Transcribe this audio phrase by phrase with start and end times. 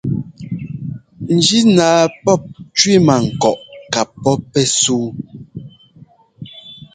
[1.35, 2.43] Njínaa pɔ̂p
[2.77, 3.59] cẅímankɔʼ
[3.93, 5.07] kapɔ́ pɛ́súu.